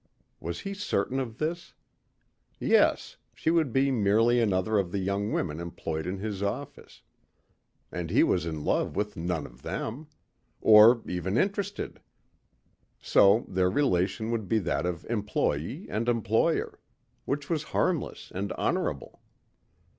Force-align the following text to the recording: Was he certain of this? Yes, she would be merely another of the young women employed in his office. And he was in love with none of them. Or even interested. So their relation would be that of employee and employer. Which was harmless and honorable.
Was 0.39 0.61
he 0.61 0.73
certain 0.73 1.19
of 1.19 1.37
this? 1.37 1.75
Yes, 2.59 3.17
she 3.35 3.51
would 3.51 3.71
be 3.71 3.91
merely 3.91 4.41
another 4.41 4.79
of 4.79 4.91
the 4.91 4.97
young 4.97 5.31
women 5.31 5.59
employed 5.59 6.07
in 6.07 6.17
his 6.17 6.41
office. 6.41 7.03
And 7.91 8.09
he 8.09 8.23
was 8.23 8.47
in 8.47 8.63
love 8.65 8.95
with 8.95 9.15
none 9.15 9.45
of 9.45 9.61
them. 9.61 10.07
Or 10.59 11.03
even 11.05 11.37
interested. 11.37 12.01
So 12.99 13.45
their 13.47 13.69
relation 13.69 14.31
would 14.31 14.47
be 14.47 14.57
that 14.57 14.87
of 14.87 15.05
employee 15.07 15.85
and 15.87 16.09
employer. 16.09 16.79
Which 17.25 17.47
was 17.47 17.61
harmless 17.69 18.31
and 18.33 18.51
honorable. 18.53 19.21